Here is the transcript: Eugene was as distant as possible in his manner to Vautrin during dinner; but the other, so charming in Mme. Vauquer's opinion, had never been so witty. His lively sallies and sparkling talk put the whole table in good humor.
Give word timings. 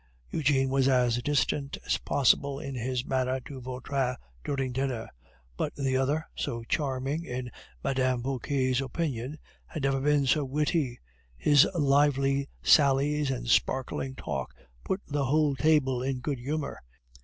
Eugene 0.31 0.71
was 0.71 0.87
as 0.87 1.21
distant 1.21 1.77
as 1.85 1.99
possible 1.99 2.59
in 2.59 2.73
his 2.73 3.05
manner 3.05 3.39
to 3.39 3.61
Vautrin 3.61 4.15
during 4.43 4.71
dinner; 4.71 5.07
but 5.57 5.75
the 5.75 5.95
other, 5.95 6.25
so 6.35 6.63
charming 6.63 7.23
in 7.23 7.51
Mme. 7.83 8.19
Vauquer's 8.21 8.81
opinion, 8.81 9.37
had 9.67 9.83
never 9.83 10.01
been 10.01 10.25
so 10.25 10.43
witty. 10.43 10.99
His 11.37 11.67
lively 11.75 12.49
sallies 12.63 13.29
and 13.29 13.47
sparkling 13.47 14.15
talk 14.15 14.55
put 14.83 15.01
the 15.07 15.25
whole 15.25 15.55
table 15.55 16.01
in 16.01 16.17
good 16.19 16.39
humor. 16.39 16.81